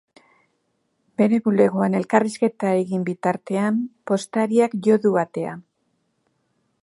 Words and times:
Bere 1.21 1.39
bulegoan 1.47 1.97
elkarrizketa 1.99 2.71
egin 2.79 3.05
bitartean, 3.11 3.77
postariak 4.13 4.77
jo 4.89 4.99
du 5.05 5.15
atea. 5.27 5.57